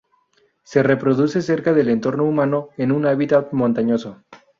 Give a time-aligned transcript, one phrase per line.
[0.63, 4.17] Se reproduce cerca del entorno humano en un hábitat montañoso.